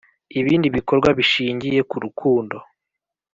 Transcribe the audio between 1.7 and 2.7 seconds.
ku rukundo